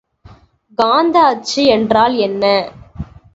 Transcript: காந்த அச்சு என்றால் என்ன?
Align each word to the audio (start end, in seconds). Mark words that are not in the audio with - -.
காந்த 0.77 1.19
அச்சு 1.25 1.63
என்றால் 1.65 2.15
என்ன? 2.17 2.43